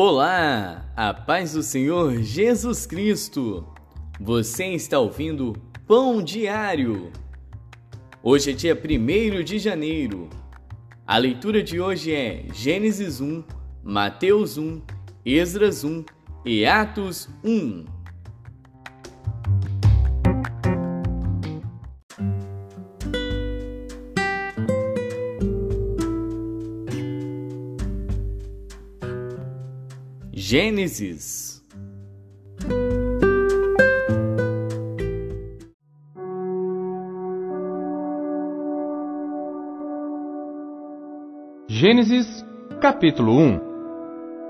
Olá, 0.00 0.92
a 0.94 1.12
paz 1.12 1.54
do 1.54 1.62
Senhor 1.64 2.22
Jesus 2.22 2.86
Cristo. 2.86 3.66
Você 4.20 4.66
está 4.66 5.00
ouvindo 5.00 5.60
Pão 5.88 6.22
Diário. 6.22 7.10
Hoje 8.22 8.52
é 8.52 8.54
dia 8.54 8.80
1 8.80 9.42
de 9.42 9.58
janeiro. 9.58 10.30
A 11.04 11.18
leitura 11.18 11.64
de 11.64 11.80
hoje 11.80 12.14
é 12.14 12.44
Gênesis 12.54 13.20
1, 13.20 13.42
Mateus 13.82 14.56
1, 14.56 14.80
Esdras 15.26 15.82
1 15.82 16.04
e 16.44 16.64
Atos 16.64 17.28
1. 17.42 17.97
Gênesis 30.40 31.60
Gênesis 41.66 42.46
capítulo 42.80 43.32
1 43.32 43.60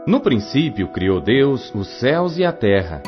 No 0.06 0.20
princípio 0.20 0.88
criou 0.88 1.22
Deus 1.22 1.74
os 1.74 1.88
céus 1.98 2.36
e 2.36 2.44
a 2.44 2.52
terra. 2.52 3.02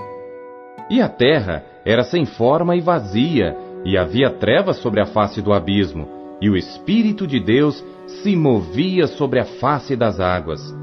E 0.88 1.02
a 1.02 1.08
terra 1.10 1.62
era 1.84 2.02
sem 2.02 2.24
forma 2.24 2.74
e 2.74 2.80
vazia, 2.80 3.54
e 3.84 3.98
havia 3.98 4.30
trevas 4.30 4.78
sobre 4.78 5.02
a 5.02 5.06
face 5.06 5.42
do 5.42 5.52
abismo, 5.52 6.08
e 6.40 6.48
o 6.48 6.56
Espírito 6.56 7.26
de 7.26 7.38
Deus 7.38 7.84
se 8.06 8.34
movia 8.34 9.06
sobre 9.06 9.38
a 9.38 9.44
face 9.44 9.94
das 9.94 10.18
águas. 10.18 10.74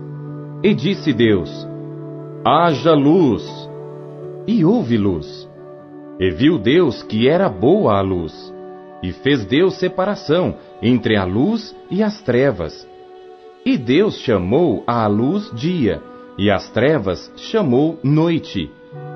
E 0.63 0.75
disse 0.75 1.11
Deus: 1.11 1.67
haja 2.47 2.93
luz. 2.93 3.43
E 4.47 4.63
houve 4.63 4.97
luz. 4.97 5.49
E 6.17 6.31
viu 6.31 6.57
Deus 6.57 7.03
que 7.03 7.27
era 7.27 7.49
boa 7.49 7.97
a 7.97 8.01
luz. 8.01 8.53
E 9.03 9.11
fez 9.11 9.45
Deus 9.45 9.77
separação 9.77 10.55
entre 10.81 11.17
a 11.17 11.25
luz 11.25 11.75
e 11.91 12.01
as 12.01 12.21
trevas. 12.21 12.87
E 13.65 13.77
Deus 13.77 14.17
chamou 14.19 14.81
à 14.87 15.05
luz 15.07 15.51
dia, 15.53 16.01
e 16.37 16.49
às 16.49 16.69
trevas 16.69 17.29
chamou 17.35 17.99
noite. 18.01 18.71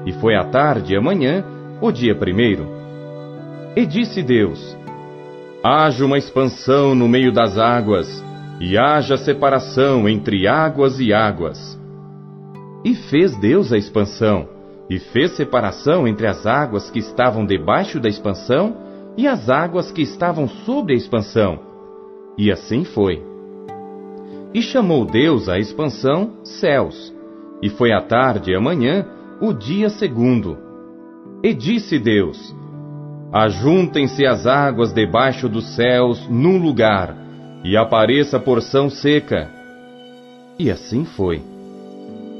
E 0.05 0.11
foi 0.11 0.35
a 0.35 0.43
tarde 0.43 0.93
e 0.93 0.97
a 0.97 1.01
manhã, 1.01 1.45
o 1.79 1.89
dia 1.89 2.13
primeiro. 2.13 2.67
E 3.77 3.85
disse 3.85 4.21
Deus: 4.21 4.77
Haja 5.63 6.05
uma 6.05 6.17
expansão 6.17 6.93
no 6.93 7.07
meio 7.07 7.31
das 7.31 7.57
águas, 7.57 8.23
e 8.59 8.77
haja 8.77 9.15
separação 9.15 10.09
entre 10.09 10.47
águas 10.47 10.99
e 10.99 11.13
águas. 11.13 11.80
E 12.83 12.95
fez 12.95 13.35
Deus 13.37 13.71
a 13.71 13.77
expansão, 13.77 14.47
e 14.89 14.97
fez 14.99 15.31
separação 15.31 16.07
entre 16.07 16.27
as 16.27 16.45
águas 16.45 16.89
que 16.89 16.99
estavam 16.99 17.45
debaixo 17.45 17.99
da 17.99 18.09
expansão 18.09 18.75
e 19.15 19.27
as 19.27 19.49
águas 19.49 19.91
que 19.91 20.01
estavam 20.01 20.47
sobre 20.47 20.93
a 20.93 20.97
expansão. 20.97 21.59
E 22.37 22.51
assim 22.51 22.83
foi. 22.83 23.23
E 24.53 24.61
chamou 24.61 25.05
Deus 25.05 25.47
a 25.47 25.59
expansão 25.59 26.31
céus, 26.43 27.13
e 27.61 27.69
foi 27.69 27.93
a 27.93 28.01
tarde 28.01 28.51
e 28.51 28.55
a 28.55 28.59
manhã 28.59 29.05
o 29.39 29.53
dia 29.53 29.89
segundo. 29.89 30.57
E 31.43 31.53
disse 31.53 31.99
Deus: 31.99 32.55
Ajuntem-se 33.31 34.25
as 34.25 34.45
águas 34.45 34.91
debaixo 34.91 35.47
dos 35.47 35.75
céus 35.75 36.27
num 36.29 36.57
lugar, 36.57 37.15
e 37.63 37.77
apareça 37.77 38.39
porção 38.39 38.89
seca. 38.89 39.49
E 40.59 40.69
assim 40.69 41.05
foi. 41.05 41.50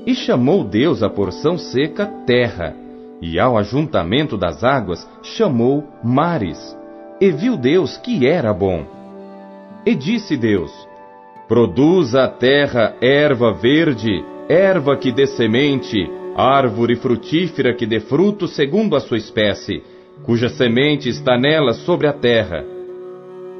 E 0.06 0.16
chamou 0.16 0.64
Deus 0.64 1.04
a 1.04 1.10
porção 1.10 1.58
seca 1.58 2.06
terra, 2.26 2.76
e 3.22 3.40
ao 3.40 3.58
ajuntamento 3.58 4.36
das 4.36 4.64
águas 4.64 5.08
chamou 5.22 5.84
mares. 6.04 6.76
E 7.20 7.30
viu 7.32 7.56
Deus 7.56 7.98
que 7.98 8.26
era 8.26 8.52
bom. 8.52 8.86
E 9.86 9.94
disse 9.94 10.36
Deus: 10.36 10.72
Produza 11.48 12.24
a 12.24 12.28
terra 12.28 12.96
erva 13.00 13.54
verde, 13.54 14.24
erva 14.50 14.98
que 14.98 15.12
dê 15.12 15.28
semente, 15.28 16.10
árvore 16.36 16.96
frutífera 16.96 17.74
que 17.74 17.86
dê 17.86 18.00
fruto 18.00 18.48
segundo 18.48 18.96
a 18.96 19.00
sua 19.00 19.18
espécie, 19.18 19.84
cuja 20.24 20.50
semente 20.50 21.10
está 21.10 21.38
nela 21.38 21.74
sobre 21.74 22.08
a 22.08 22.14
terra. 22.14 22.66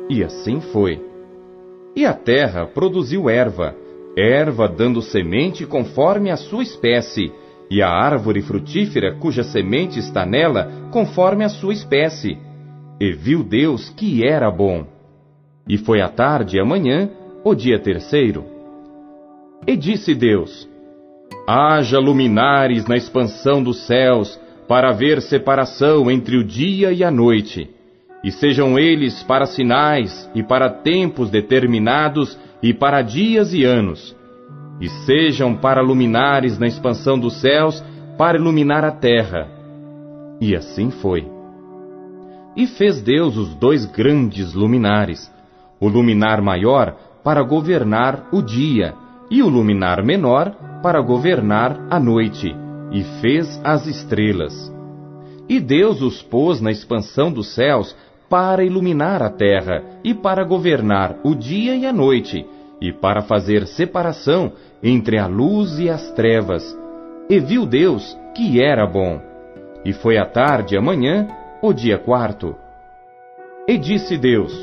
E 0.10 0.24
assim 0.24 0.60
foi. 0.60 1.00
E 1.96 2.06
a 2.06 2.14
terra 2.14 2.66
produziu 2.66 3.30
erva, 3.30 3.76
erva 4.18 4.68
dando 4.68 5.02
semente 5.02 5.66
conforme 5.66 6.32
a 6.32 6.38
sua 6.38 6.64
espécie, 6.64 7.32
e 7.70 7.82
a 7.82 7.90
árvore 7.90 8.42
frutífera 8.42 9.16
cuja 9.16 9.44
semente 9.44 9.98
está 9.98 10.26
nela 10.26 10.70
conforme 10.92 11.46
a 11.46 11.50
sua 11.50 11.74
espécie. 11.74 12.38
E 13.00 13.14
viu 13.14 13.44
Deus 13.44 13.90
que 13.90 14.28
era 14.28 14.52
bom. 14.52 14.86
E 15.68 15.78
foi 15.78 16.02
a 16.02 16.10
tarde 16.10 16.58
e 16.58 16.60
a 16.60 16.66
manhã, 16.66 17.10
o 17.44 17.56
dia 17.56 17.80
terceiro. 17.80 18.44
E 19.66 19.78
disse 19.78 20.14
Deus: 20.14 20.68
Haja 21.48 21.98
luminares 21.98 22.86
na 22.86 22.98
expansão 22.98 23.64
dos 23.64 23.86
céus, 23.86 24.40
para 24.68 24.90
haver 24.90 25.22
separação 25.22 26.10
entre 26.10 26.38
o 26.38 26.44
dia 26.44 26.92
e 26.92 27.04
a 27.04 27.12
noite, 27.12 27.70
e 28.24 28.32
sejam 28.32 28.78
eles 28.78 29.24
para 29.24 29.46
sinais 29.46 30.30
e 30.36 30.44
para 30.44 30.70
tempos 30.70 31.30
determinados 31.30 32.38
e 32.62 32.74
para 32.74 33.02
dias 33.02 33.54
e 33.54 33.64
anos, 33.64 34.16
e 34.80 34.90
sejam 35.06 35.56
para 35.56 35.82
luminares 35.82 36.58
na 36.58 36.68
expansão 36.68 37.18
dos 37.20 37.40
céus, 37.42 37.84
para 38.18 38.38
iluminar 38.38 38.84
a 38.84 38.92
terra. 38.92 39.48
E 40.40 40.56
assim 40.56 40.90
foi. 40.90 41.28
E 42.56 42.68
fez 42.68 43.02
Deus 43.02 43.38
os 43.38 43.56
dois 43.56 43.86
grandes 43.86 44.54
luminares, 44.54 45.32
o 45.80 45.88
luminar 45.88 46.42
maior 46.42 46.96
para 47.24 47.42
governar 47.44 48.28
o 48.32 48.42
dia, 48.42 48.94
e 49.30 49.42
o 49.42 49.48
luminar 49.48 50.04
menor 50.04 50.52
para 50.82 51.00
governar 51.02 51.80
a 51.90 52.00
noite, 52.00 52.54
e 52.92 53.04
fez 53.22 53.62
as 53.64 53.88
estrelas. 53.88 54.72
E 55.48 55.60
Deus 55.60 56.02
os 56.02 56.22
pôs 56.22 56.60
na 56.60 56.72
expansão 56.72 57.32
dos 57.32 57.54
céus 57.54 57.96
para 58.32 58.64
iluminar 58.64 59.22
a 59.22 59.30
terra 59.30 59.84
e 60.06 60.14
para 60.14 60.46
governar 60.46 61.18
o 61.22 61.36
dia 61.36 61.76
e 61.76 61.86
a 61.86 61.92
noite, 61.92 62.46
e 62.80 62.94
para 62.94 63.22
fazer 63.22 63.68
separação 63.68 64.54
entre 64.82 65.20
a 65.20 65.28
luz 65.28 65.78
e 65.78 65.90
as 65.90 66.10
trevas. 66.14 66.64
E 67.30 67.38
viu 67.42 67.66
Deus 67.66 68.18
que 68.34 68.64
era 68.64 68.88
bom. 68.88 69.20
E 69.84 69.92
foi 69.92 70.18
a 70.18 70.26
tarde 70.26 70.76
e 70.76 70.78
a 70.78 70.82
manhã, 70.82 71.28
o 71.62 71.74
dia 71.74 71.98
quarto. 71.98 72.56
E 73.68 73.78
disse 73.78 74.18
Deus: 74.18 74.54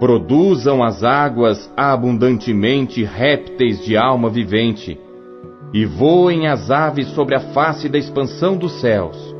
Produzam 0.00 0.82
as 0.82 1.04
águas 1.04 1.72
abundantemente 1.76 3.04
répteis 3.04 3.84
de 3.84 3.96
alma 3.96 4.28
vivente, 4.28 4.98
e 5.72 5.86
voem 5.86 6.48
as 6.48 6.72
aves 6.72 7.06
sobre 7.10 7.36
a 7.36 7.40
face 7.52 7.88
da 7.88 7.98
expansão 7.98 8.56
dos 8.56 8.80
céus 8.80 9.39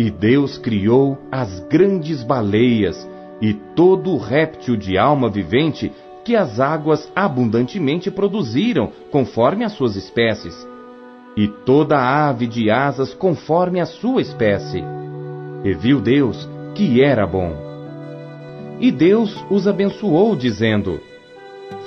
e 0.00 0.10
Deus 0.10 0.56
criou 0.56 1.18
as 1.30 1.60
grandes 1.68 2.22
baleias 2.22 3.06
e 3.38 3.52
todo 3.52 4.16
réptil 4.16 4.74
de 4.74 4.96
alma 4.96 5.28
vivente 5.28 5.92
que 6.24 6.34
as 6.34 6.58
águas 6.58 7.12
abundantemente 7.14 8.10
produziram, 8.10 8.90
conforme 9.10 9.62
as 9.62 9.72
suas 9.72 9.96
espécies, 9.96 10.54
e 11.36 11.46
toda 11.66 11.98
ave 11.98 12.46
de 12.46 12.70
asas 12.70 13.12
conforme 13.12 13.78
a 13.78 13.84
sua 13.84 14.22
espécie. 14.22 14.82
E 15.64 15.74
viu 15.74 16.00
Deus 16.00 16.48
que 16.74 17.02
era 17.02 17.26
bom. 17.26 17.54
E 18.80 18.90
Deus 18.90 19.44
os 19.50 19.68
abençoou, 19.68 20.34
dizendo: 20.34 20.98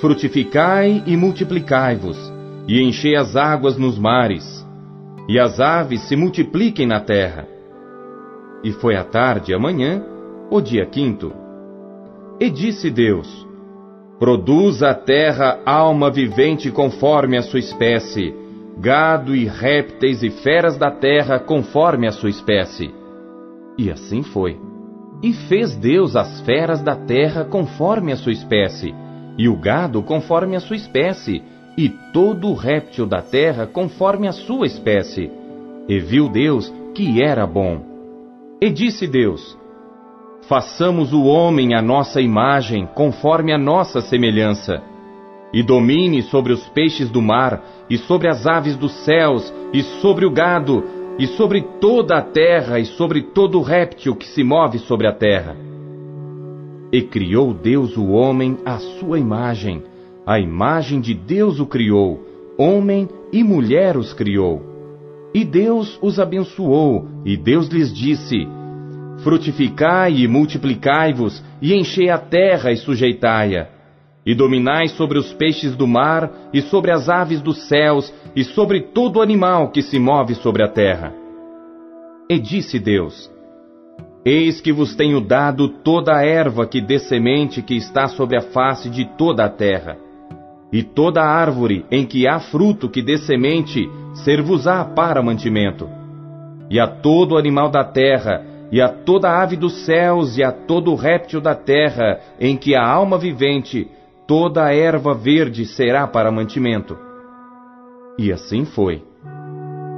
Frutificai 0.00 1.02
e 1.04 1.16
multiplicai-vos, 1.16 2.16
e 2.68 2.80
enchei 2.80 3.16
as 3.16 3.34
águas 3.34 3.76
nos 3.76 3.98
mares, 3.98 4.64
e 5.28 5.36
as 5.36 5.58
aves 5.58 6.02
se 6.02 6.14
multipliquem 6.14 6.86
na 6.86 7.00
terra 7.00 7.53
e 8.64 8.72
foi 8.72 8.96
a 8.96 9.04
tarde 9.04 9.52
e 9.52 9.54
a 9.54 9.58
manhã, 9.58 10.02
o 10.50 10.60
dia 10.60 10.86
quinto. 10.86 11.30
E 12.40 12.48
disse 12.48 12.90
Deus: 12.90 13.46
Produz 14.18 14.82
a 14.82 14.94
terra 14.94 15.60
alma 15.66 16.10
vivente 16.10 16.70
conforme 16.70 17.36
a 17.36 17.42
sua 17.42 17.58
espécie, 17.58 18.34
gado 18.78 19.36
e 19.36 19.44
répteis 19.44 20.22
e 20.22 20.30
feras 20.30 20.78
da 20.78 20.90
terra 20.90 21.38
conforme 21.38 22.08
a 22.08 22.12
sua 22.12 22.30
espécie. 22.30 22.90
E 23.76 23.90
assim 23.90 24.22
foi. 24.22 24.58
E 25.22 25.32
fez 25.32 25.76
Deus 25.76 26.16
as 26.16 26.40
feras 26.40 26.80
da 26.80 26.96
terra 26.96 27.44
conforme 27.44 28.12
a 28.12 28.16
sua 28.16 28.32
espécie, 28.32 28.94
e 29.36 29.48
o 29.48 29.56
gado 29.56 30.02
conforme 30.02 30.56
a 30.56 30.60
sua 30.60 30.76
espécie, 30.76 31.42
e 31.76 31.88
todo 32.12 32.48
o 32.48 32.54
réptil 32.54 33.06
da 33.06 33.20
terra 33.20 33.66
conforme 33.66 34.26
a 34.26 34.32
sua 34.32 34.66
espécie. 34.66 35.30
E 35.88 35.98
viu 35.98 36.28
Deus 36.28 36.72
que 36.94 37.22
era 37.22 37.46
bom. 37.46 37.93
E 38.60 38.70
disse 38.70 39.06
Deus: 39.06 39.58
Façamos 40.48 41.12
o 41.12 41.24
homem 41.24 41.74
à 41.74 41.82
nossa 41.82 42.20
imagem, 42.20 42.86
conforme 42.94 43.52
a 43.52 43.58
nossa 43.58 44.00
semelhança, 44.00 44.82
e 45.52 45.62
domine 45.62 46.22
sobre 46.22 46.52
os 46.52 46.66
peixes 46.68 47.10
do 47.10 47.22
mar, 47.22 47.62
e 47.88 47.96
sobre 47.96 48.28
as 48.28 48.46
aves 48.46 48.76
dos 48.76 48.92
céus, 49.04 49.52
e 49.72 49.82
sobre 49.82 50.26
o 50.26 50.30
gado, 50.30 50.84
e 51.18 51.26
sobre 51.26 51.62
toda 51.80 52.16
a 52.16 52.22
terra, 52.22 52.78
e 52.78 52.84
sobre 52.84 53.22
todo 53.22 53.60
réptil 53.60 54.16
que 54.16 54.26
se 54.26 54.42
move 54.42 54.78
sobre 54.78 55.06
a 55.06 55.12
terra. 55.12 55.56
E 56.92 57.02
criou 57.02 57.54
Deus 57.54 57.96
o 57.96 58.10
homem 58.10 58.58
à 58.64 58.78
sua 58.78 59.18
imagem, 59.18 59.82
a 60.26 60.38
imagem 60.38 61.00
de 61.00 61.14
Deus 61.14 61.58
o 61.58 61.66
criou, 61.66 62.20
homem 62.58 63.08
e 63.32 63.42
mulher 63.42 63.96
os 63.96 64.12
criou. 64.12 64.62
E 65.34 65.44
Deus 65.44 65.98
os 66.00 66.20
abençoou, 66.20 67.08
e 67.24 67.36
Deus 67.36 67.68
lhes 67.68 67.92
disse: 67.92 68.46
Frutificai 69.22 70.12
e 70.16 70.28
multiplicai-vos, 70.28 71.42
e 71.62 71.74
enchei 71.74 72.10
a 72.10 72.18
terra 72.18 72.70
e 72.70 72.76
sujeitai-a. 72.76 73.68
E 74.26 74.34
dominai 74.34 74.88
sobre 74.88 75.18
os 75.18 75.32
peixes 75.32 75.76
do 75.76 75.86
mar, 75.86 76.30
e 76.52 76.60
sobre 76.62 76.90
as 76.90 77.08
aves 77.08 77.40
dos 77.40 77.68
céus, 77.68 78.12
e 78.34 78.42
sobre 78.42 78.80
todo 78.80 79.22
animal 79.22 79.70
que 79.70 79.82
se 79.82 79.98
move 79.98 80.34
sobre 80.34 80.62
a 80.62 80.68
terra. 80.68 81.14
E 82.28 82.38
disse 82.38 82.78
Deus: 82.78 83.30
Eis 84.24 84.60
que 84.60 84.72
vos 84.72 84.94
tenho 84.94 85.20
dado 85.20 85.68
toda 85.68 86.16
a 86.16 86.24
erva 86.24 86.66
que 86.66 86.80
dê 86.80 86.98
semente 86.98 87.62
que 87.62 87.76
está 87.76 88.08
sobre 88.08 88.36
a 88.36 88.42
face 88.42 88.90
de 88.90 89.04
toda 89.16 89.44
a 89.44 89.48
terra. 89.48 89.96
E 90.72 90.82
toda 90.82 91.22
árvore 91.22 91.86
em 91.90 92.04
que 92.04 92.26
há 92.26 92.40
fruto 92.40 92.88
que 92.88 93.00
dê 93.00 93.16
semente, 93.18 93.88
ser-vos-á 94.24 94.84
para 94.84 95.22
mantimento. 95.22 96.03
E 96.70 96.80
a 96.80 96.86
todo 96.86 97.36
animal 97.36 97.70
da 97.70 97.84
terra, 97.84 98.44
e 98.72 98.80
a 98.80 98.88
toda 98.88 99.30
ave 99.30 99.56
dos 99.56 99.84
céus, 99.84 100.36
e 100.36 100.42
a 100.42 100.50
todo 100.50 100.94
réptil 100.94 101.40
da 101.40 101.54
terra, 101.54 102.20
em 102.40 102.56
que 102.56 102.74
há 102.74 102.84
alma 102.84 103.18
vivente, 103.18 103.88
toda 104.26 104.64
a 104.64 104.74
erva 104.74 105.14
verde 105.14 105.66
será 105.66 106.06
para 106.06 106.32
mantimento. 106.32 106.96
E 108.18 108.32
assim 108.32 108.64
foi. 108.64 109.02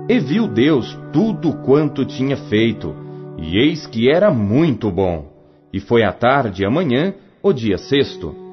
E 0.09 0.19
viu 0.19 0.47
Deus 0.47 0.99
tudo 1.13 1.53
quanto 1.65 2.05
tinha 2.05 2.37
feito, 2.37 2.95
e 3.39 3.59
eis 3.59 3.87
que 3.87 4.11
era 4.11 4.31
muito 4.31 4.91
bom. 4.91 5.33
E 5.73 5.81
foi 5.81 6.03
à 6.03 6.13
tarde 6.13 6.65
amanhã, 6.65 7.15
o 7.43 7.53
dia 7.53 7.79
sexto. 7.79 8.46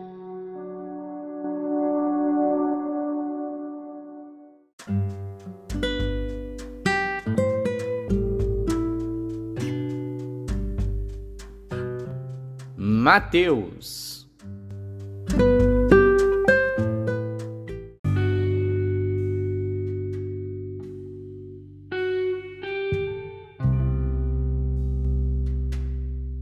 Mateus 13.14 14.28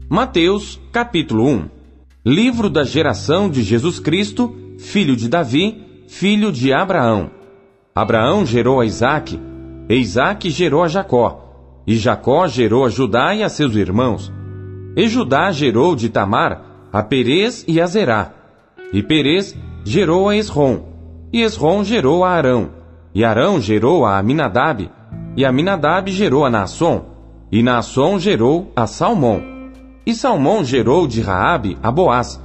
Mateus, 0.08 0.80
capítulo 0.90 1.46
1 1.46 1.68
Livro 2.24 2.70
da 2.70 2.84
geração 2.84 3.50
de 3.50 3.62
Jesus 3.62 4.00
Cristo, 4.00 4.56
filho 4.78 5.14
de 5.14 5.28
Davi, 5.28 5.84
filho 6.08 6.50
de 6.50 6.72
Abraão. 6.72 7.30
Abraão 7.94 8.46
gerou 8.46 8.80
a 8.80 8.86
Isaque, 8.86 9.38
e 9.90 9.96
Isaque 9.96 10.48
gerou 10.48 10.82
a 10.82 10.88
Jacó, 10.88 11.82
e 11.86 11.98
Jacó 11.98 12.48
gerou 12.48 12.86
a 12.86 12.88
Judá 12.88 13.34
e 13.34 13.42
a 13.42 13.50
seus 13.50 13.76
irmãos. 13.76 14.32
E 14.96 15.08
Judá 15.08 15.50
gerou 15.50 15.96
de 15.96 16.08
Tamar 16.08 16.62
a 16.92 17.02
Perez 17.02 17.64
e 17.66 17.80
a 17.80 17.86
Zerá. 17.86 18.32
E 18.92 19.02
Perez 19.02 19.56
gerou 19.84 20.28
a 20.28 20.36
Esrom, 20.36 20.82
e 21.32 21.40
Esrom 21.40 21.82
gerou 21.82 22.24
a 22.24 22.30
Arão, 22.30 22.70
e 23.14 23.24
Arão 23.24 23.58
gerou 23.58 24.04
a 24.04 24.18
Aminadab, 24.18 24.90
e 25.34 25.44
Aminadab 25.44 26.10
gerou 26.10 26.44
a 26.44 26.50
Naasson, 26.50 27.06
e 27.50 27.62
Naasson 27.62 28.18
gerou 28.18 28.70
a 28.76 28.86
Salmão. 28.86 29.42
E 30.04 30.14
Salmão 30.14 30.62
gerou 30.62 31.06
de 31.06 31.22
Raabe 31.22 31.78
a 31.82 31.90
Boaz, 31.90 32.38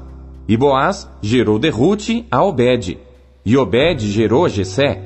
e 0.48 0.56
Boaz 0.56 1.10
gerou 1.22 1.60
de 1.60 1.70
Rute 1.70 2.26
a 2.32 2.42
Obed, 2.42 2.98
e 3.46 3.58
Obed 3.58 4.08
gerou 4.08 4.46
a 4.46 4.50
Jessé, 4.50 5.02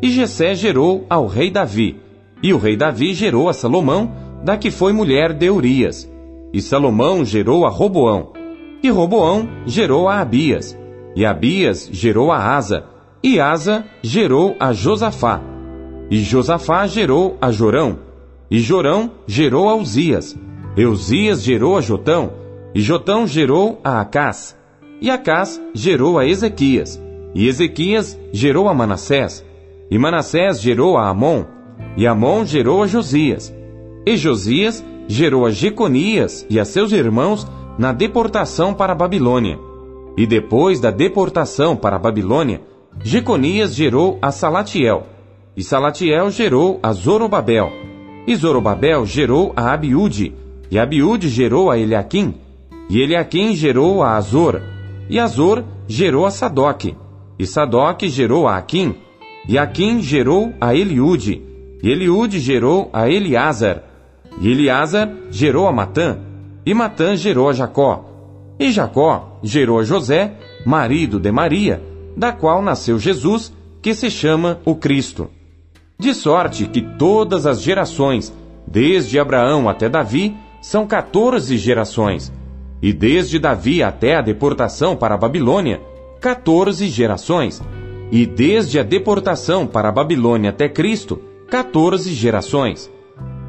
e 0.00 0.10
Jessé 0.10 0.54
gerou 0.54 1.04
ao 1.10 1.26
rei 1.26 1.50
Davi, 1.50 2.00
e 2.40 2.52
o 2.52 2.58
rei 2.58 2.76
Davi 2.76 3.14
gerou 3.14 3.48
a 3.48 3.52
Salomão, 3.52 4.12
da 4.44 4.56
que 4.56 4.70
foi 4.70 4.92
mulher 4.92 5.32
de 5.32 5.50
Urias, 5.50 6.08
e 6.54 6.62
Salomão 6.62 7.24
gerou 7.24 7.66
a 7.66 7.68
Roboão, 7.68 8.32
e 8.80 8.88
Roboão 8.88 9.48
gerou 9.66 10.08
a 10.08 10.20
Abias, 10.20 10.78
e 11.16 11.26
Abias 11.26 11.88
gerou 11.90 12.30
a 12.30 12.38
Asa, 12.38 12.84
e 13.20 13.40
Asa 13.40 13.84
gerou 14.00 14.54
a 14.60 14.72
Josafá, 14.72 15.42
e 16.08 16.18
Josafá 16.18 16.86
gerou 16.86 17.36
a 17.40 17.50
Jorão, 17.50 17.98
e 18.48 18.60
Jorão 18.60 19.10
gerou 19.26 19.68
a 19.68 19.74
Uzias, 19.74 20.38
Eusias 20.76 21.42
gerou 21.42 21.76
a 21.76 21.80
Jotão, 21.80 22.32
e 22.72 22.80
Jotão 22.80 23.26
gerou 23.26 23.80
a 23.82 24.00
Acás, 24.00 24.56
e 25.00 25.10
Acás 25.10 25.60
gerou 25.74 26.20
a 26.20 26.24
Ezequias, 26.24 27.02
e 27.34 27.48
Ezequias 27.48 28.16
gerou 28.32 28.68
a 28.68 28.74
Manassés, 28.74 29.44
e 29.90 29.98
Manassés 29.98 30.60
gerou 30.60 30.96
a 30.96 31.08
Amon, 31.08 31.46
e 31.96 32.06
Amon 32.06 32.44
gerou 32.44 32.80
a 32.80 32.86
Josias, 32.86 33.52
e 34.06 34.16
Josias 34.16 34.84
gerou 35.08 35.46
a 35.46 35.50
Jeconias 35.50 36.46
e 36.48 36.58
a 36.58 36.64
seus 36.64 36.92
irmãos 36.92 37.46
na 37.78 37.92
deportação 37.92 38.72
para 38.72 38.92
a 38.92 38.96
Babilônia. 38.96 39.58
E 40.16 40.26
depois 40.26 40.80
da 40.80 40.90
deportação 40.90 41.76
para 41.76 41.96
a 41.96 41.98
Babilônia, 41.98 42.60
Jeconias 43.02 43.74
gerou 43.74 44.18
a 44.22 44.30
Salatiel, 44.30 45.06
e 45.56 45.62
Salatiel 45.62 46.30
gerou 46.30 46.78
a 46.82 46.92
Zorobabel, 46.92 47.72
e 48.26 48.34
Zorobabel 48.36 49.04
gerou 49.04 49.52
a 49.56 49.72
Abiúde, 49.72 50.32
e 50.70 50.78
Abiúde 50.78 51.28
gerou 51.28 51.70
a 51.70 51.78
Eliaquim, 51.78 52.34
e 52.88 53.00
Eliaquim 53.00 53.54
gerou 53.54 54.02
a 54.02 54.16
Azor, 54.16 54.60
e 55.10 55.18
Azor 55.18 55.64
gerou 55.88 56.24
a 56.24 56.30
Sadoc, 56.30 56.94
e 57.38 57.46
Sadoc 57.46 58.02
gerou 58.04 58.46
a 58.46 58.56
Aquim, 58.56 58.94
e 59.48 59.58
Aquim 59.58 60.00
gerou 60.00 60.52
a 60.60 60.74
Eliúde, 60.74 61.42
e 61.82 61.90
Eliúde 61.90 62.38
gerou 62.38 62.88
a 62.92 63.10
Eliázar, 63.10 63.82
e 64.40 64.50
Eliázar 64.50 65.10
gerou 65.30 65.66
a 65.66 65.72
Matã, 65.72 66.18
e 66.64 66.72
Matã 66.74 67.16
gerou 67.16 67.48
a 67.48 67.52
Jacó, 67.52 68.04
e 68.58 68.70
Jacó 68.70 69.38
gerou 69.42 69.78
a 69.78 69.84
José, 69.84 70.34
marido 70.64 71.18
de 71.18 71.30
Maria, 71.30 71.82
da 72.16 72.32
qual 72.32 72.62
nasceu 72.62 72.98
Jesus, 72.98 73.52
que 73.82 73.94
se 73.94 74.10
chama 74.10 74.60
o 74.64 74.74
Cristo. 74.74 75.28
De 75.98 76.14
sorte 76.14 76.66
que 76.66 76.80
todas 76.80 77.46
as 77.46 77.60
gerações, 77.60 78.32
desde 78.66 79.18
Abraão 79.18 79.68
até 79.68 79.88
Davi, 79.88 80.34
são 80.60 80.86
14 80.86 81.56
gerações, 81.58 82.32
e 82.80 82.92
desde 82.92 83.38
Davi 83.38 83.82
até 83.82 84.16
a 84.16 84.22
deportação 84.22 84.96
para 84.96 85.14
a 85.14 85.18
Babilônia, 85.18 85.80
14 86.20 86.88
gerações, 86.88 87.62
e 88.10 88.24
desde 88.24 88.78
a 88.78 88.82
deportação 88.82 89.66
para 89.66 89.88
a 89.88 89.92
Babilônia 89.92 90.50
até 90.50 90.68
Cristo, 90.68 91.20
14 91.50 92.12
gerações. 92.12 92.90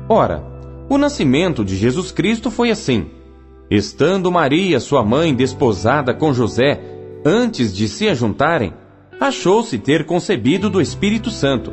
Ora, 0.09 0.54
o 0.89 0.97
nascimento 0.97 1.63
de 1.65 1.75
Jesus 1.75 2.11
Cristo 2.11 2.51
foi 2.51 2.69
assim. 2.69 3.07
Estando 3.69 4.31
Maria, 4.31 4.79
sua 4.79 5.03
mãe, 5.03 5.33
desposada 5.33 6.13
com 6.13 6.33
José, 6.33 6.79
antes 7.25 7.75
de 7.75 7.87
se 7.87 8.07
ajuntarem, 8.07 8.73
achou-se 9.19 9.77
ter 9.79 10.05
concebido 10.05 10.69
do 10.69 10.79
Espírito 10.79 11.31
Santo. 11.31 11.71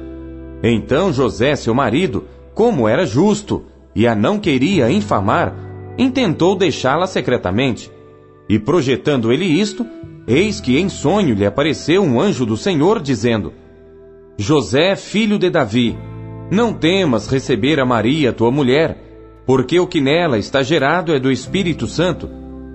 Então 0.62 1.12
José, 1.12 1.54
seu 1.57 1.75
marido, 1.75 2.25
como 2.54 2.88
era 2.88 3.04
justo 3.04 3.64
e 3.95 4.07
a 4.07 4.14
não 4.14 4.38
queria 4.38 4.90
infamar, 4.90 5.54
intentou 5.99 6.57
deixá-la 6.57 7.07
secretamente. 7.07 7.90
E 8.49 8.59
projetando 8.59 9.33
ele 9.33 9.45
isto, 9.45 9.87
eis 10.26 10.61
que 10.61 10.78
em 10.78 10.88
sonho 10.88 11.35
lhe 11.35 11.45
apareceu 11.45 12.02
um 12.02 12.21
anjo 12.21 12.47
do 12.47 12.57
Senhor, 12.57 13.00
dizendo: 13.00 13.52
José, 14.38 14.97
filho 14.97 15.38
de 15.38 15.50
Davi, 15.50 15.99
não 16.53 16.75
temas 16.75 17.29
receber 17.29 17.81
a 17.81 17.85
Maria, 17.87 18.31
tua 18.31 18.51
mulher, 18.51 19.43
porque 19.47 19.81
o 19.81 19.87
que 19.87 20.03
nela 20.03 20.39
está 20.39 20.63
gerado 20.63 21.15
é 21.15 21.19
do 21.19 21.33
Espírito 21.33 21.87
Santo, 21.87 22.29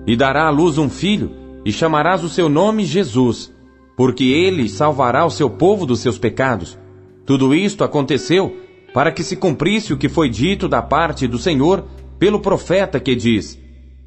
e 0.04 0.16
dará 0.16 0.48
à 0.48 0.50
luz 0.50 0.78
um 0.78 0.90
filho, 0.90 1.30
e 1.64 1.70
chamarás 1.70 2.24
o 2.24 2.28
seu 2.28 2.48
nome 2.48 2.84
Jesus, 2.84 3.54
porque 3.96 4.24
ele 4.24 4.68
salvará 4.68 5.24
o 5.24 5.30
seu 5.30 5.48
povo 5.48 5.86
dos 5.86 6.00
seus 6.00 6.18
pecados. 6.18 6.76
Tudo 7.24 7.54
isto 7.54 7.84
aconteceu 7.84 8.56
para 8.92 9.12
que 9.12 9.22
se 9.22 9.36
cumprisse 9.36 9.92
o 9.92 9.96
que 9.96 10.08
foi 10.08 10.28
dito 10.28 10.68
da 10.68 10.82
parte 10.82 11.28
do 11.28 11.38
Senhor 11.38 11.84
pelo 12.18 12.40
profeta 12.40 12.98
que 12.98 13.14
diz: 13.14 13.56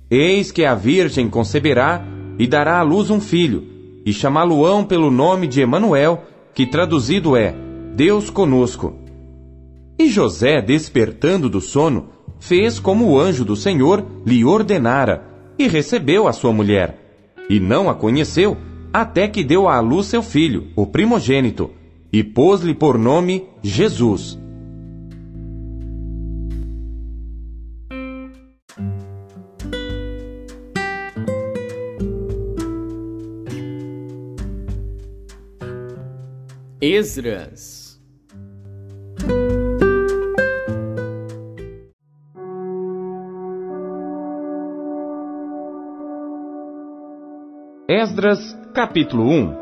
Eis 0.09 0.51
que 0.51 0.65
a 0.65 0.75
Virgem 0.75 1.29
conceberá 1.29 2.05
e 2.37 2.45
dará 2.45 2.79
à 2.79 2.81
luz 2.81 3.09
um 3.09 3.21
filho, 3.21 3.63
e 4.05 4.11
chamá-lo-ão 4.11 4.83
pelo 4.83 5.09
nome 5.09 5.47
de 5.47 5.61
Emanuel, 5.61 6.25
que 6.53 6.65
traduzido 6.65 7.37
é 7.37 7.55
Deus 7.95 8.29
conosco. 8.29 9.00
E 10.01 10.07
José, 10.09 10.63
despertando 10.63 11.47
do 11.47 11.61
sono, 11.61 12.09
fez 12.39 12.79
como 12.79 13.05
o 13.05 13.19
anjo 13.19 13.45
do 13.45 13.55
Senhor 13.55 14.03
lhe 14.25 14.43
ordenara, 14.43 15.23
e 15.59 15.67
recebeu 15.67 16.27
a 16.27 16.33
sua 16.33 16.51
mulher. 16.51 17.35
E 17.47 17.59
não 17.59 17.87
a 17.87 17.93
conheceu, 17.93 18.57
até 18.91 19.27
que 19.27 19.43
deu 19.43 19.69
à 19.69 19.79
luz 19.79 20.07
seu 20.07 20.23
filho, 20.23 20.69
o 20.75 20.87
primogênito, 20.87 21.69
e 22.11 22.23
pôs-lhe 22.23 22.73
por 22.73 22.97
nome 22.97 23.47
Jesus. 23.61 24.39
Esdras 36.81 37.80
Esdras, 48.01 48.57
capítulo 48.73 49.29
1 49.29 49.55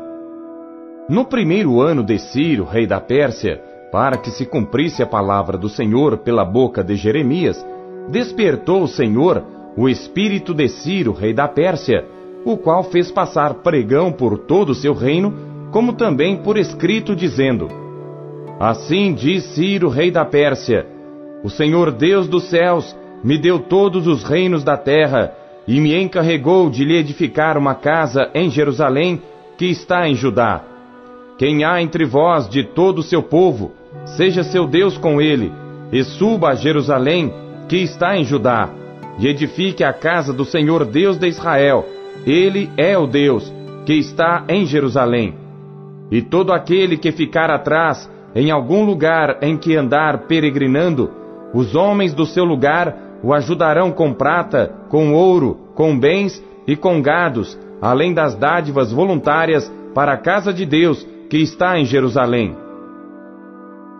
No 1.10 1.26
primeiro 1.26 1.78
ano 1.82 2.02
de 2.02 2.18
Ciro, 2.18 2.64
rei 2.64 2.86
da 2.86 2.98
Pérsia, 2.98 3.60
para 3.92 4.16
que 4.16 4.30
se 4.30 4.46
cumprisse 4.46 5.02
a 5.02 5.06
palavra 5.06 5.58
do 5.58 5.68
Senhor 5.68 6.16
pela 6.16 6.42
boca 6.42 6.82
de 6.82 6.96
Jeremias, 6.96 7.62
despertou 8.08 8.82
o 8.82 8.88
Senhor 8.88 9.44
o 9.76 9.90
espírito 9.90 10.54
de 10.54 10.68
Ciro, 10.68 11.12
rei 11.12 11.34
da 11.34 11.46
Pérsia, 11.48 12.06
o 12.42 12.56
qual 12.56 12.82
fez 12.84 13.10
passar 13.10 13.56
pregão 13.56 14.10
por 14.10 14.38
todo 14.38 14.70
o 14.70 14.74
seu 14.74 14.94
reino, 14.94 15.34
como 15.70 15.92
também 15.92 16.38
por 16.38 16.56
escrito, 16.56 17.14
dizendo: 17.14 17.68
Assim 18.58 19.12
diz 19.12 19.44
Ciro, 19.54 19.90
rei 19.90 20.10
da 20.10 20.24
Pérsia: 20.24 20.86
O 21.44 21.50
Senhor 21.50 21.90
Deus 21.90 22.26
dos 22.26 22.44
céus 22.44 22.96
me 23.22 23.36
deu 23.36 23.58
todos 23.58 24.06
os 24.06 24.24
reinos 24.24 24.64
da 24.64 24.78
terra 24.78 25.30
e 25.66 25.80
me 25.80 25.94
encarregou 25.94 26.70
de 26.70 26.84
lhe 26.84 26.96
edificar 26.96 27.56
uma 27.56 27.74
casa 27.74 28.30
em 28.34 28.50
Jerusalém, 28.50 29.22
que 29.56 29.66
está 29.66 30.08
em 30.08 30.14
Judá. 30.14 30.62
Quem 31.38 31.64
há 31.64 31.80
entre 31.80 32.04
vós 32.04 32.48
de 32.48 32.64
todo 32.64 32.98
o 32.98 33.02
seu 33.02 33.22
povo, 33.22 33.72
seja 34.04 34.42
seu 34.42 34.66
Deus 34.66 34.98
com 34.98 35.20
ele, 35.20 35.52
e 35.92 36.02
suba 36.04 36.50
a 36.50 36.54
Jerusalém, 36.54 37.32
que 37.68 37.76
está 37.76 38.16
em 38.16 38.24
Judá, 38.24 38.68
e 39.18 39.26
edifique 39.26 39.84
a 39.84 39.92
casa 39.92 40.32
do 40.32 40.44
Senhor 40.44 40.84
Deus 40.84 41.18
de 41.18 41.28
Israel. 41.28 41.86
Ele 42.26 42.70
é 42.76 42.96
o 42.96 43.06
Deus 43.06 43.52
que 43.86 43.94
está 43.94 44.44
em 44.48 44.66
Jerusalém. 44.66 45.34
E 46.10 46.20
todo 46.20 46.52
aquele 46.52 46.96
que 46.96 47.12
ficar 47.12 47.50
atrás 47.50 48.10
em 48.34 48.50
algum 48.50 48.84
lugar 48.84 49.38
em 49.42 49.56
que 49.56 49.76
andar 49.76 50.26
peregrinando, 50.26 51.10
os 51.52 51.74
homens 51.74 52.14
do 52.14 52.26
seu 52.26 52.44
lugar 52.44 52.96
o 53.22 53.34
ajudarão 53.34 53.92
com 53.92 54.12
prata, 54.12 54.72
com 54.88 55.12
ouro, 55.12 55.58
com 55.74 55.98
bens 55.98 56.42
e 56.66 56.76
com 56.76 57.00
gados, 57.02 57.58
além 57.80 58.14
das 58.14 58.34
dádivas 58.34 58.92
voluntárias 58.92 59.70
para 59.94 60.12
a 60.12 60.18
casa 60.18 60.52
de 60.52 60.64
Deus 60.64 61.06
que 61.28 61.38
está 61.38 61.78
em 61.78 61.84
Jerusalém. 61.84 62.56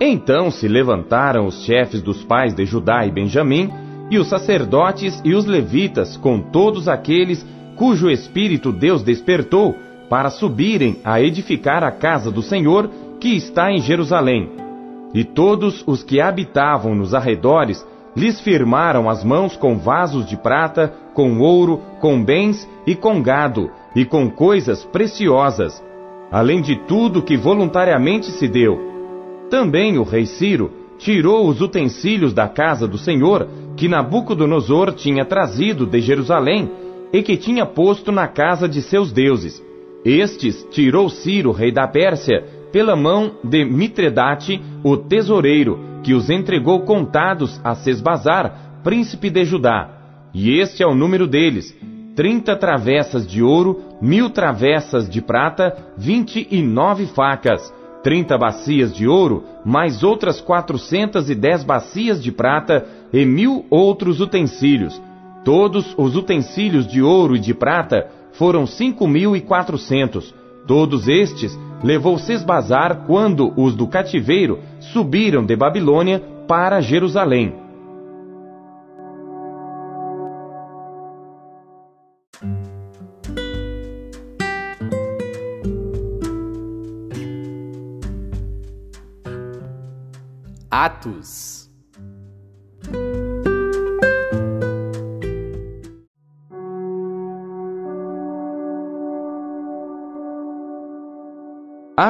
Então 0.00 0.50
se 0.50 0.66
levantaram 0.66 1.46
os 1.46 1.64
chefes 1.64 2.00
dos 2.00 2.24
pais 2.24 2.54
de 2.54 2.64
Judá 2.64 3.04
e 3.04 3.10
Benjamim, 3.10 3.70
e 4.10 4.18
os 4.18 4.28
sacerdotes 4.28 5.20
e 5.24 5.34
os 5.34 5.44
levitas, 5.44 6.16
com 6.16 6.40
todos 6.40 6.88
aqueles 6.88 7.46
cujo 7.76 8.10
espírito 8.10 8.72
Deus 8.72 9.02
despertou, 9.02 9.76
para 10.08 10.28
subirem 10.28 10.98
a 11.04 11.20
edificar 11.20 11.84
a 11.84 11.92
casa 11.92 12.30
do 12.30 12.42
Senhor 12.42 12.90
que 13.20 13.36
está 13.36 13.70
em 13.70 13.80
Jerusalém. 13.80 14.50
E 15.14 15.22
todos 15.22 15.84
os 15.86 16.02
que 16.02 16.20
habitavam 16.20 16.94
nos 16.94 17.14
arredores 17.14 17.86
lhes 18.16 18.40
firmaram 18.40 19.08
as 19.08 19.22
mãos 19.24 19.56
com 19.56 19.78
vasos 19.78 20.26
de 20.26 20.36
prata, 20.36 20.92
com 21.14 21.38
ouro, 21.38 21.80
com 22.00 22.22
bens 22.22 22.68
e 22.86 22.94
com 22.94 23.22
gado, 23.22 23.70
e 23.94 24.04
com 24.04 24.30
coisas 24.30 24.84
preciosas, 24.84 25.82
além 26.30 26.60
de 26.60 26.76
tudo 26.86 27.22
que 27.22 27.36
voluntariamente 27.36 28.26
se 28.26 28.48
deu. 28.48 28.78
Também 29.48 29.98
o 29.98 30.02
rei 30.02 30.26
Ciro 30.26 30.70
tirou 30.98 31.48
os 31.48 31.60
utensílios 31.60 32.32
da 32.32 32.46
casa 32.46 32.86
do 32.86 32.98
Senhor 32.98 33.48
que 33.76 33.88
Nabucodonosor 33.88 34.92
tinha 34.92 35.24
trazido 35.24 35.86
de 35.86 36.00
Jerusalém 36.00 36.70
e 37.12 37.22
que 37.22 37.36
tinha 37.36 37.64
posto 37.64 38.12
na 38.12 38.28
casa 38.28 38.68
de 38.68 38.82
seus 38.82 39.10
deuses. 39.10 39.64
Estes 40.04 40.66
tirou 40.70 41.08
Ciro, 41.08 41.50
rei 41.50 41.72
da 41.72 41.86
Pérsia, 41.88 42.44
pela 42.70 42.94
mão 42.94 43.32
de 43.42 43.64
Mitredate, 43.64 44.60
o 44.84 44.96
tesoureiro, 44.96 45.89
que 46.02 46.14
os 46.14 46.30
entregou 46.30 46.80
contados 46.80 47.60
a 47.62 47.74
Sesbazar, 47.74 48.80
príncipe 48.82 49.30
de 49.30 49.44
Judá. 49.44 49.88
E 50.32 50.58
este 50.58 50.82
é 50.82 50.86
o 50.86 50.94
número 50.94 51.26
deles: 51.26 51.76
trinta 52.14 52.56
travessas 52.56 53.26
de 53.26 53.42
ouro, 53.42 53.80
mil 54.00 54.30
travessas 54.30 55.08
de 55.08 55.20
prata, 55.20 55.76
vinte 55.96 56.46
e 56.50 56.62
nove 56.62 57.06
facas, 57.06 57.72
trinta 58.02 58.38
bacias 58.38 58.94
de 58.94 59.06
ouro, 59.06 59.44
mais 59.64 60.02
outras 60.02 60.40
quatrocentas 60.40 61.28
e 61.28 61.34
dez 61.34 61.62
bacias 61.64 62.22
de 62.22 62.32
prata, 62.32 62.86
e 63.12 63.24
mil 63.24 63.66
outros 63.70 64.20
utensílios. 64.20 65.00
Todos 65.44 65.94
os 65.96 66.16
utensílios 66.16 66.86
de 66.86 67.02
ouro 67.02 67.34
e 67.34 67.40
de 67.40 67.54
prata 67.54 68.08
foram 68.32 68.66
cinco 68.66 69.06
mil 69.06 69.34
e 69.34 69.40
quatrocentos. 69.40 70.34
Todos 70.66 71.08
estes 71.08 71.58
levou 71.82 72.18
Sesbazar 72.18 73.04
quando 73.06 73.52
os 73.56 73.74
do 73.74 73.86
cativeiro 73.86 74.60
subiram 74.80 75.44
de 75.44 75.56
Babilônia 75.56 76.22
para 76.46 76.80
Jerusalém. 76.80 77.54
Atos 90.70 91.49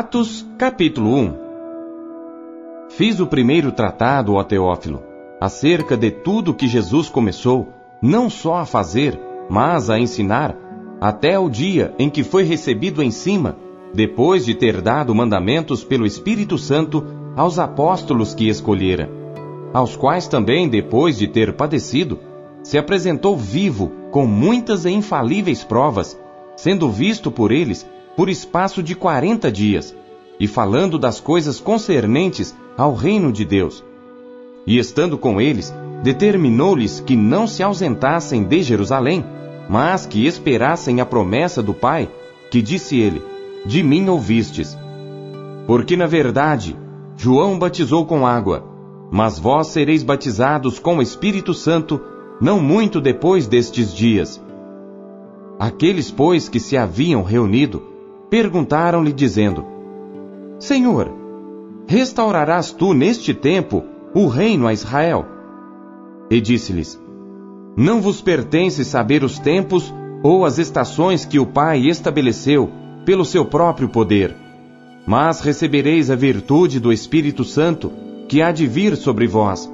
Atos, 0.01 0.47
capítulo 0.57 1.15
1 1.15 1.35
Fiz 2.89 3.21
o 3.21 3.27
primeiro 3.27 3.71
tratado, 3.71 4.33
ó 4.33 4.43
Teófilo, 4.43 5.03
acerca 5.39 5.95
de 5.95 6.11
tudo 6.11 6.55
que 6.55 6.67
Jesus 6.67 7.11
começou, 7.11 7.69
não 8.01 8.31
só 8.31 8.57
a 8.57 8.65
fazer, 8.65 9.21
mas 9.51 9.91
a 9.91 9.99
ensinar, 9.99 10.57
até 10.99 11.39
o 11.39 11.51
dia 11.51 11.95
em 11.99 12.09
que 12.09 12.25
foi 12.25 12.45
recebido 12.45 13.03
em 13.03 13.11
cima, 13.11 13.59
depois 13.93 14.47
de 14.47 14.55
ter 14.55 14.81
dado 14.81 15.15
mandamentos 15.15 15.85
pelo 15.85 16.07
Espírito 16.07 16.57
Santo 16.57 17.05
aos 17.37 17.59
apóstolos 17.59 18.33
que 18.33 18.49
escolhera, 18.49 19.07
aos 19.71 19.97
quais 19.97 20.27
também, 20.27 20.67
depois 20.67 21.19
de 21.19 21.29
ter 21.29 21.53
padecido, 21.53 22.19
se 22.63 22.79
apresentou 22.79 23.37
vivo 23.37 23.93
com 24.11 24.27
muitas 24.27 24.87
e 24.87 24.91
infalíveis 24.91 25.63
provas, 25.63 26.19
sendo 26.57 26.89
visto 26.89 27.31
por 27.31 27.53
eles 27.53 27.87
por 28.21 28.29
espaço 28.29 28.83
de 28.83 28.95
quarenta 28.95 29.51
dias, 29.51 29.97
e 30.39 30.47
falando 30.47 30.99
das 30.99 31.19
coisas 31.19 31.59
concernentes 31.59 32.55
ao 32.77 32.95
reino 32.95 33.33
de 33.33 33.47
Deus. 33.47 33.83
E 34.67 34.79
estando 34.79 35.17
com 35.17 35.41
eles, 35.41 35.73
determinou-lhes 36.03 37.01
que 37.01 37.17
não 37.17 37.47
se 37.47 37.63
ausentassem 37.63 38.45
de 38.45 38.63
Jerusalém, 38.63 39.25
mas 39.71 40.05
que 40.05 40.27
esperassem 40.27 41.01
a 41.01 41.07
promessa 41.07 41.63
do 41.63 41.73
Pai, 41.73 42.11
que 42.51 42.61
disse 42.61 43.01
ele: 43.01 43.23
De 43.65 43.83
mim 43.83 44.07
ouvistes. 44.11 44.77
Porque 45.67 45.97
na 45.97 46.07
verdade, 46.07 46.77
João 47.17 47.59
batizou 47.59 48.05
com 48.05 48.27
água, 48.27 48.63
mas 49.11 49.39
vós 49.39 49.69
sereis 49.69 50.03
batizados 50.03 50.79
com 50.79 50.99
o 50.99 51.03
Espírito 51.03 51.55
Santo, 51.55 51.99
não 52.39 52.61
muito 52.61 53.01
depois 53.01 53.47
destes 53.47 53.95
dias. 53.95 54.39
Aqueles, 55.59 56.11
pois, 56.11 56.51
que 56.51 56.61
se 56.61 56.77
haviam 56.77 57.23
reunido, 57.23 57.90
perguntaram-lhe, 58.31 59.13
dizendo: 59.13 59.67
Senhor, 60.59 61.13
restaurarás 61.87 62.71
tu 62.71 62.95
neste 62.95 63.35
tempo 63.35 63.85
o 64.15 64.29
reino 64.29 64.67
a 64.67 64.73
Israel? 64.73 65.27
E 66.31 66.41
disse-lhes: 66.41 66.99
Não 67.77 68.01
vos 68.01 68.21
pertence 68.21 68.85
saber 68.85 69.25
os 69.25 69.39
tempos 69.39 69.93
ou 70.23 70.45
as 70.45 70.59
estações 70.59 71.25
que 71.25 71.39
o 71.39 71.47
Pai 71.47 71.81
estabeleceu 71.81 72.71
pelo 73.05 73.25
seu 73.25 73.45
próprio 73.45 73.89
poder, 73.89 74.37
mas 75.07 75.41
recebereis 75.41 76.11
a 76.11 76.15
virtude 76.15 76.79
do 76.79 76.93
Espírito 76.93 77.43
Santo 77.43 77.91
que 78.29 78.41
há 78.41 78.53
de 78.53 78.67
vir 78.67 78.97
sobre 78.97 79.27
vós, 79.27 79.69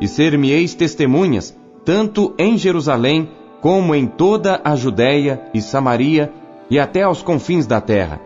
e 0.00 0.06
ser-me-eis 0.06 0.74
testemunhas, 0.74 1.56
tanto 1.84 2.34
em 2.38 2.56
Jerusalém 2.56 3.28
como 3.60 3.94
em 3.94 4.06
toda 4.06 4.60
a 4.62 4.76
Judéia 4.76 5.42
e 5.52 5.60
Samaria 5.60 6.32
e 6.70 6.78
até 6.78 7.02
aos 7.02 7.22
confins 7.22 7.66
da 7.66 7.80
terra. 7.80 8.20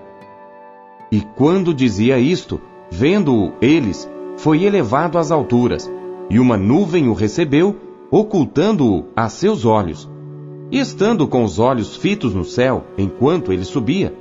E 1.11 1.21
quando 1.21 1.75
dizia 1.75 2.19
isto, 2.19 2.61
vendo-o 2.91 3.53
eles, 3.61 4.09
foi 4.37 4.65
elevado 4.65 5.19
às 5.19 5.31
alturas, 5.31 5.91
e 6.31 6.39
uma 6.39 6.57
nuvem 6.57 7.09
o 7.09 7.13
recebeu, 7.13 7.77
ocultando-o 8.11 9.05
a 9.15 9.29
seus 9.29 9.65
olhos. 9.65 10.11
E 10.71 10.79
estando 10.79 11.27
com 11.29 11.45
os 11.45 11.59
olhos 11.59 11.97
fitos 11.97 12.35
no 12.35 12.45
céu, 12.45 12.85
enquanto 12.97 13.53
ele 13.53 13.65
subia, 13.65 14.15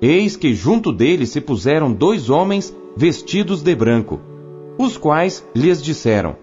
eis 0.00 0.36
que 0.36 0.54
junto 0.54 0.92
dele 0.92 1.26
se 1.26 1.40
puseram 1.40 1.92
dois 1.92 2.30
homens 2.30 2.74
vestidos 2.96 3.62
de 3.62 3.74
branco, 3.74 4.20
os 4.78 4.96
quais 4.96 5.44
lhes 5.54 5.82
disseram: 5.82 6.36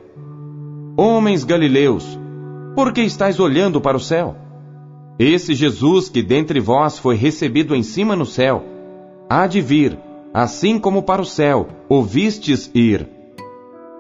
Homens 0.98 1.44
galileus, 1.46 2.20
por 2.76 2.92
que 2.92 3.02
estáis 3.02 3.40
olhando 3.40 3.80
para 3.80 3.96
o 3.96 4.00
céu? 4.00 4.36
Esse 5.18 5.54
Jesus 5.54 6.10
que 6.10 6.22
dentre 6.22 6.60
vós 6.60 7.00
foi 7.00 7.16
recebido 7.16 7.74
em 7.74 7.84
cima 7.84 8.16
no 8.16 8.26
céu, 8.26 8.64
há 9.30 9.48
de 9.48 9.62
vir, 9.62 9.98
assim 10.34 10.78
como 10.78 11.04
para 11.04 11.22
o 11.22 11.26
céu 11.26 11.68
ouvistes 11.88 12.70
ir. 12.74 13.08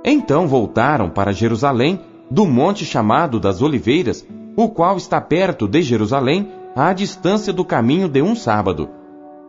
Então 0.03 0.47
voltaram 0.47 1.09
para 1.09 1.31
Jerusalém, 1.31 2.01
do 2.29 2.45
monte 2.45 2.83
chamado 2.83 3.39
das 3.39 3.61
Oliveiras, 3.61 4.27
o 4.57 4.67
qual 4.69 4.97
está 4.97 5.21
perto 5.21 5.67
de 5.67 5.81
Jerusalém, 5.81 6.51
à 6.75 6.91
distância 6.91 7.53
do 7.53 7.63
caminho 7.63 8.09
de 8.09 8.21
um 8.21 8.35
sábado. 8.35 8.89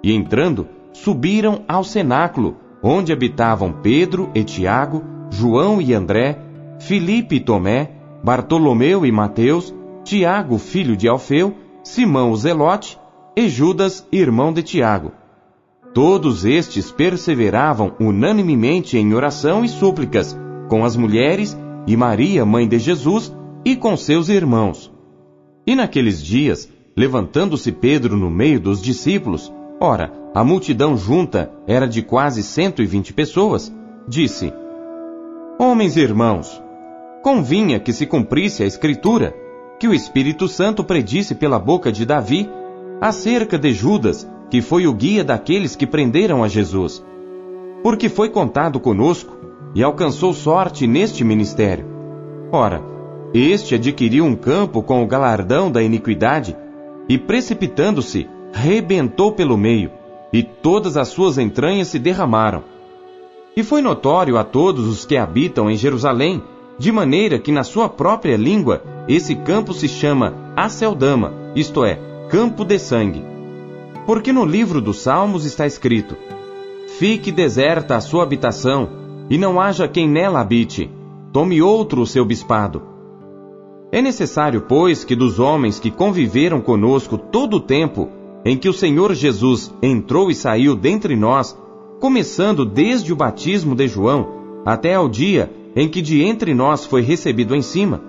E 0.05 0.13
entrando, 0.15 0.69
subiram 0.93 1.63
ao 1.67 1.83
cenáculo, 1.83 2.57
onde 2.83 3.13
habitavam 3.13 3.73
Pedro 3.83 4.31
e 4.35 4.45
Tiago, 4.45 5.03
João 5.31 5.81
e 5.81 5.93
André, 5.93 6.39
Filipe 6.79 7.37
e 7.37 7.41
Tomé, 7.41 7.91
Bartolomeu 8.23 9.05
e 9.05 9.11
Mateus, 9.11 9.75
Tiago, 10.07 10.57
filho 10.57 10.97
de 10.97 11.09
Alfeu, 11.09 11.53
Simão 11.83 12.31
o 12.31 12.37
Zelote 12.37 12.97
e 13.37 13.49
Judas, 13.49 14.07
irmão 14.13 14.53
de 14.53 14.63
Tiago. 14.63 15.11
Todos 15.93 16.45
estes 16.45 16.93
perseveravam 16.93 17.93
unanimemente 17.99 18.97
em 18.97 19.13
oração 19.13 19.65
e 19.65 19.69
súplicas, 19.69 20.39
com 20.69 20.85
as 20.85 20.95
mulheres 20.95 21.59
e 21.89 21.97
Maria, 21.97 22.47
mãe 22.47 22.69
de 22.69 22.79
Jesus, 22.79 23.35
e 23.65 23.75
com 23.75 23.97
seus 23.97 24.29
irmãos. 24.29 24.93
E 25.67 25.75
naqueles 25.75 26.23
dias, 26.23 26.73
levantando-se 26.97 27.73
Pedro 27.73 28.17
no 28.17 28.31
meio 28.31 28.61
dos 28.61 28.81
discípulos, 28.81 29.53
ora, 29.81 30.13
a 30.33 30.45
multidão 30.45 30.97
junta 30.97 31.51
era 31.67 31.89
de 31.89 32.01
quase 32.01 32.45
cento 32.45 32.81
e 32.81 32.87
vinte 32.87 33.13
pessoas, 33.13 33.75
disse: 34.07 34.53
Homens 35.59 35.97
e 35.97 36.01
irmãos, 36.01 36.63
convinha 37.25 37.81
que 37.81 37.93
se 37.93 38.07
cumprisse 38.07 38.63
a 38.63 38.67
Escritura, 38.67 39.35
que 39.79 39.87
o 39.87 39.95
Espírito 39.95 40.49
Santo 40.49 40.83
predisse 40.83 41.35
pela 41.35 41.59
boca 41.59 41.93
de 41.93 42.07
Davi 42.07 42.49
acerca 43.01 43.59
de 43.59 43.73
Judas, 43.73 44.29
que 44.51 44.63
foi 44.63 44.87
o 44.87 44.95
guia 44.95 45.23
daqueles 45.23 45.77
que 45.77 45.87
prenderam 45.87 46.43
a 46.43 46.49
Jesus. 46.49 47.05
Porque 47.83 48.09
foi 48.09 48.31
contado 48.31 48.81
conosco 48.81 49.37
e 49.75 49.83
alcançou 49.83 50.33
sorte 50.33 50.87
neste 50.87 51.23
ministério. 51.23 51.87
Ora, 52.51 52.83
este 53.35 53.75
adquiriu 53.75 54.25
um 54.25 54.35
campo 54.35 54.83
com 54.83 55.03
o 55.03 55.07
galardão 55.07 55.71
da 55.71 55.83
iniquidade 55.83 56.57
e, 57.09 57.19
precipitando-se, 57.19 58.29
rebentou 58.53 59.33
pelo 59.33 59.57
meio, 59.57 59.91
e 60.33 60.43
todas 60.43 60.97
as 60.97 61.09
suas 61.09 61.37
entranhas 61.37 61.89
se 61.89 61.99
derramaram. 61.99 62.65
E 63.57 63.63
foi 63.63 63.83
notório 63.83 64.39
a 64.39 64.45
todos 64.45 64.87
os 64.87 65.05
que 65.05 65.17
habitam 65.17 65.71
em 65.71 65.77
Jerusalém, 65.77 66.43
de 66.79 66.93
maneira 66.93 67.39
que 67.39 67.51
na 67.51 67.65
sua 67.65 67.89
própria 67.89 68.37
língua 68.37 68.83
esse 69.09 69.35
campo 69.35 69.73
se 69.73 69.89
chama 69.89 70.35
Aceldama, 70.55 71.33
isto 71.55 71.85
é, 71.85 71.99
campo 72.29 72.65
de 72.65 72.79
sangue. 72.79 73.25
Porque 74.05 74.33
no 74.33 74.45
livro 74.45 74.81
dos 74.81 75.01
Salmos 75.01 75.45
está 75.45 75.67
escrito: 75.67 76.17
Fique 76.99 77.33
deserta 77.33 77.97
a 77.97 78.01
sua 78.01 78.23
habitação, 78.23 78.89
e 79.31 79.39
não 79.39 79.61
haja 79.61 79.89
quem 79.89 80.09
nela 80.09 80.41
habite. 80.41 80.91
Tome 81.33 81.61
outro 81.61 82.03
o 82.03 82.07
seu 82.07 82.25
bispado. 82.25 82.83
É 83.93 84.03
necessário, 84.03 84.63
pois, 84.63 85.05
que 85.05 85.15
dos 85.15 85.39
homens 85.39 85.79
que 85.79 85.91
conviveram 85.91 86.61
conosco 86.61 87.17
todo 87.17 87.59
o 87.59 87.61
tempo 87.61 88.09
em 88.45 88.57
que 88.57 88.69
o 88.69 88.73
Senhor 88.73 89.15
Jesus 89.15 89.75
entrou 89.83 90.31
e 90.31 90.35
saiu 90.35 90.77
dentre 90.77 91.17
nós, 91.17 91.57
começando 92.01 92.65
desde 92.65 93.13
o 93.13 93.17
batismo 93.17 93.75
de 93.75 93.89
João 93.89 94.63
até 94.65 94.95
ao 94.95 95.09
dia 95.09 95.51
em 95.77 95.89
que 95.91 96.01
de 96.01 96.23
entre 96.23 96.55
nós 96.55 96.87
foi 96.87 97.03
recebido 97.03 97.55
em 97.55 97.61
cima, 97.61 98.01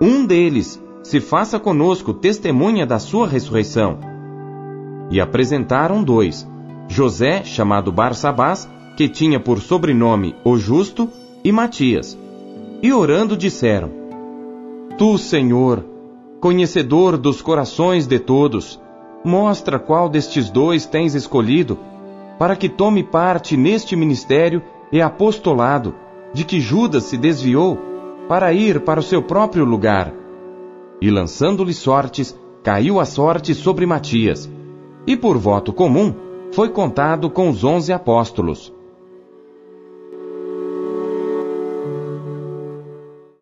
um 0.00 0.26
deles 0.26 0.80
se 1.02 1.18
faça 1.18 1.58
conosco 1.58 2.12
testemunha 2.12 2.84
da 2.84 2.98
sua 2.98 3.26
ressurreição. 3.26 3.98
E 5.10 5.18
apresentaram 5.18 6.04
dois, 6.04 6.46
José, 6.88 7.42
chamado 7.42 7.90
Barsabás, 7.90 8.68
que 8.96 9.08
tinha 9.08 9.40
por 9.40 9.60
sobrenome 9.60 10.34
o 10.44 10.58
Justo, 10.58 11.08
e 11.42 11.52
Matias. 11.52 12.18
E 12.82 12.92
orando 12.92 13.36
disseram: 13.36 13.90
Tu, 14.98 15.16
Senhor, 15.16 15.84
conhecedor 16.40 17.16
dos 17.16 17.40
corações 17.40 18.06
de 18.06 18.18
todos, 18.18 18.80
mostra 19.24 19.78
qual 19.78 20.08
destes 20.08 20.50
dois 20.50 20.86
tens 20.86 21.14
escolhido, 21.14 21.78
para 22.36 22.56
que 22.56 22.68
tome 22.68 23.04
parte 23.04 23.56
neste 23.56 23.94
ministério 23.94 24.60
e 24.90 25.00
apostolado 25.00 25.94
de 26.36 26.44
que 26.44 26.60
Judas 26.60 27.04
se 27.04 27.16
desviou 27.16 27.78
para 28.28 28.52
ir 28.52 28.80
para 28.80 29.00
o 29.00 29.02
seu 29.02 29.22
próprio 29.22 29.64
lugar. 29.64 30.12
E 31.00 31.10
lançando-lhe 31.10 31.72
sortes, 31.72 32.38
caiu 32.62 33.00
a 33.00 33.06
sorte 33.06 33.54
sobre 33.54 33.86
Matias. 33.86 34.46
E 35.06 35.16
por 35.16 35.38
voto 35.38 35.72
comum, 35.72 36.14
foi 36.52 36.68
contado 36.68 37.30
com 37.30 37.48
os 37.48 37.64
onze 37.64 37.90
apóstolos. 37.90 38.70